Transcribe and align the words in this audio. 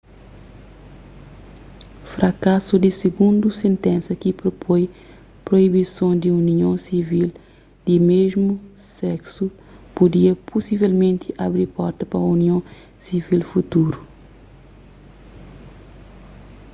frakasu 2.13 2.73
di 2.83 2.89
sigundu 2.99 3.47
sentensa 3.63 4.11
ki 4.21 4.29
propoi 4.41 4.83
proibison 5.47 6.11
di 6.21 6.29
union 6.41 6.75
sivil 6.87 7.29
di 7.85 7.95
mésmu 8.09 8.49
seksu 8.97 9.45
pudia 9.95 10.33
pusivelmenti 10.47 11.27
abi 11.45 11.63
porta 11.75 12.03
pa 12.11 12.17
union 12.35 12.61
sivil 13.05 13.41
futuru 13.51 13.99